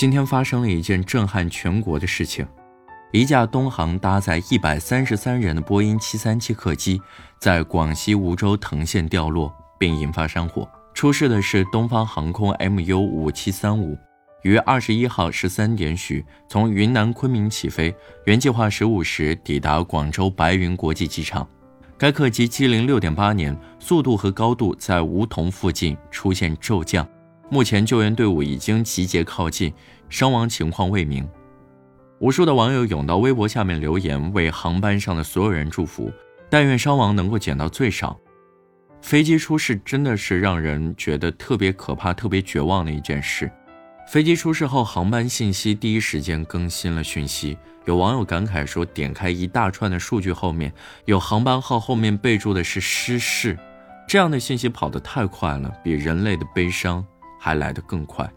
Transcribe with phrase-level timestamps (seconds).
[0.00, 2.46] 今天发生了一件震撼全国的事情：
[3.12, 6.98] 一架东航搭载一百三十三人的波音七三七客机
[7.38, 10.66] 在广西梧州藤县掉落，并引发山火。
[10.94, 13.94] 出事的是东方航空 MU 五七三五，
[14.40, 17.94] 于二十一号十三点许从云南昆明起飞，
[18.24, 21.46] 原计划十五时抵达广州白云国际机场。
[21.98, 27.06] 该客机机龄六点八年，速度和高度在梧桐附近出现骤降。
[27.52, 29.72] 目前救援队伍已经集结靠近，
[30.08, 31.28] 伤亡情况未明。
[32.20, 36.12] 无数的网友涌到微博下面留言，为航班上的所有人祝福，
[36.48, 38.16] 但愿伤亡能够减到最少。
[39.02, 43.50] 飞机出事真的是让人觉得特别可怕、特别绝望的一件事。
[44.06, 47.58] 飞机出事后，航班信息第一时间更新了讯息。
[47.84, 50.72] 有网友感慨说：“点开一大串的数据，后面
[51.06, 53.58] 有航班号，后面备注的是失事，
[54.06, 57.04] 这样的信息跑得太快了，比人类的悲伤。”
[57.40, 58.30] 还来得更快。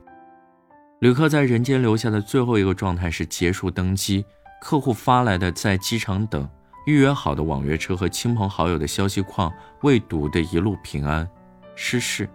[1.01, 4.25] 旅客在人间留下的最后一个状态是结束登机，
[4.61, 6.49] 客户发来的在机场等
[6.85, 11.29] 预约好的网约车和亲朋好友的消息框未读的一路平安，
[11.75, 12.29] 失事。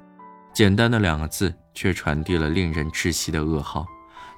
[0.53, 3.87] 简单的两个字，却传递了令人窒息的噩耗。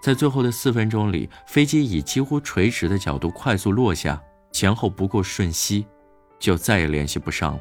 [0.01, 5.86] 在最后的四分钟里，飞机以几乎垂直的角度快速落下，前后不过瞬息，
[6.39, 7.61] 就再也联系不上了。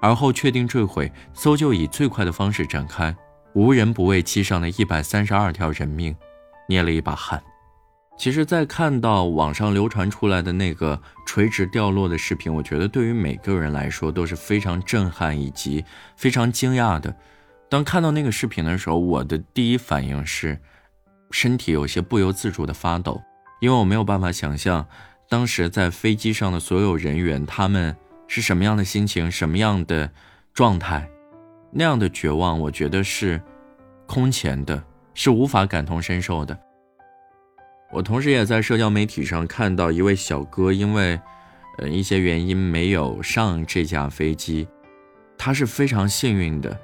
[0.00, 3.14] 而后确定坠毁，搜救以最快的方式展开。
[3.54, 6.16] 无人不为机上的一百三十二条人命
[6.68, 7.42] 捏了一把汗。
[8.18, 15.84] 其实，在看到网上流传出来的那个垂直掉落的视频，我觉得对于每个人来说都是非常震撼以及
[16.16, 17.14] 非常惊讶的。
[17.68, 20.58] 当看到那个视频的时候，我的第一反应是
[21.30, 23.20] 身体有些不由自主的发抖，
[23.60, 24.86] 因为我没有办法想象
[25.28, 27.96] 当时在飞机上的所有人员他们
[28.28, 30.12] 是什么样的心情、什么样的
[30.52, 31.08] 状态。
[31.74, 33.40] 那样的绝望，我觉得是
[34.06, 34.82] 空前的，
[35.14, 36.56] 是无法感同身受的。
[37.90, 41.18] 我同时也在社交媒体上看到一位小哥，因为
[41.78, 44.68] 呃一些原因没有上这架飞机，
[45.38, 46.78] 他是非常幸运的，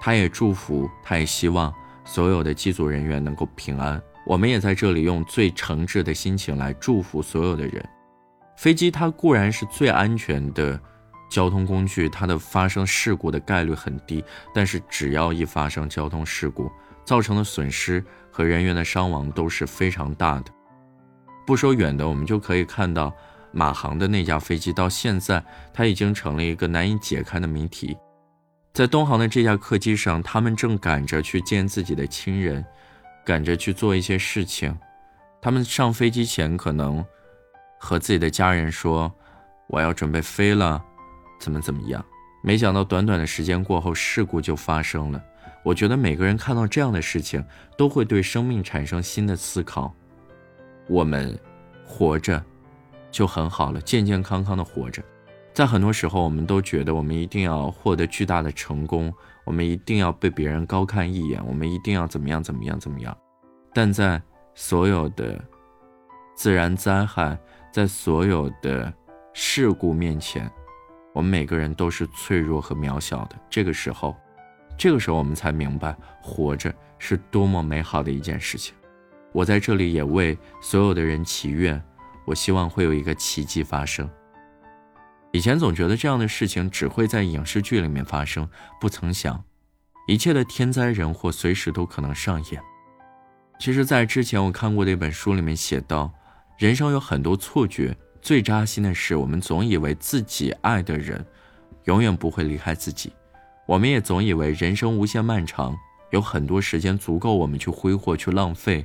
[0.00, 4.00] 他也祝福，他也希望所有的机组人员能够平安。
[4.24, 7.84] 我们也在这里用最诚挚的心情来祝福所有的人。
[8.56, 10.80] 飞机它固然是最安全的。
[11.28, 14.24] 交通工具它的发生事故的概率很低，
[14.54, 16.70] 但是只要一发生交通事故，
[17.04, 20.52] 造成的损失和人员的伤亡都是非常大的。
[21.46, 23.12] 不说远的，我们就可以看到
[23.52, 27.96] 马航的那架飞机，到现在它已经成了一个难以解开的谜题。
[28.74, 32.64] 在东航的这架客机上，他们正赶着去见自己的亲人，
[33.24, 34.76] 赶着去做一些事情。
[35.40, 37.04] 他们上飞机前可能
[37.78, 39.12] 和自己的家人说
[39.68, 40.84] ：“我要准备飞了。”
[41.38, 42.04] 怎么怎么样？
[42.42, 45.22] 没想到短短的时间过后，事故就发生了。
[45.64, 47.44] 我觉得每个人看到这样的事情，
[47.76, 49.92] 都会对生命产生新的思考。
[50.88, 51.38] 我们
[51.84, 52.42] 活着
[53.10, 55.02] 就很好了，健健康康的活着。
[55.52, 59.12] 在很多时候，我们都觉得我们一定要获得巨大的成功，
[59.44, 63.14] 我们一定要被别人高看一眼，我们一定要怎么样怎么样怎么样。
[63.74, 64.22] 但在
[64.54, 65.38] 所有的
[66.36, 67.36] 自然灾害，
[67.72, 68.92] 在所有的
[69.34, 70.48] 事故面前，
[71.14, 73.36] 我们每个人都是脆弱和渺小的。
[73.50, 74.16] 这个时候，
[74.76, 78.74] 这个时候我们才明白，活着是多么美好的一件事情。
[79.32, 81.82] 我在这里也为所有的人祈愿，
[82.24, 84.08] 我希望会有一个奇迹发生。
[85.32, 88.48] 以前总觉得这样的事情只会在影视剧里面发生，
[88.80, 89.44] 不曾想，
[90.06, 92.62] 一切的天灾人祸随时都可能上演。
[93.58, 96.12] 其实，在之前我看过的一本书里面写到，
[96.56, 97.96] 人生有很多错觉。
[98.20, 101.24] 最扎心的是，我们总以为自己爱的人
[101.84, 103.12] 永远不会离开自己，
[103.66, 105.76] 我们也总以为人生无限漫长，
[106.10, 108.84] 有很多时间足够我们去挥霍、去浪费。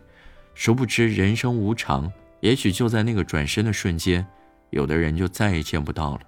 [0.54, 2.12] 殊不知，人生无常，
[2.42, 4.26] 也许就在那个转身的瞬间，
[4.70, 6.22] 有的人就再也见不到了。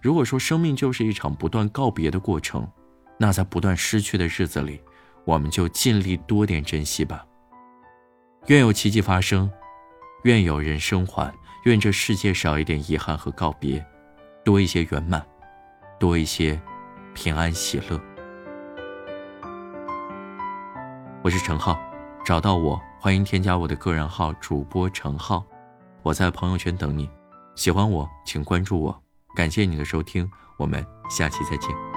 [0.00, 2.68] 如果说生命就是一场不断告别的过程，
[3.18, 4.80] 那在不断失去的日子里，
[5.24, 7.24] 我们就尽力多点珍惜吧。
[8.48, 9.48] 愿有奇迹发生，
[10.24, 11.32] 愿有人生还。
[11.62, 13.84] 愿这世界少一点遗憾和告别，
[14.44, 15.24] 多一些圆满，
[15.96, 16.60] 多一些
[17.14, 18.00] 平安喜乐。
[21.22, 21.78] 我是陈浩，
[22.24, 25.44] 找到我，欢迎添加我的个人号主播陈浩，
[26.02, 27.08] 我在朋友圈等你。
[27.54, 29.02] 喜欢我，请关注我。
[29.36, 30.28] 感谢你的收听，
[30.58, 31.91] 我们下期再见。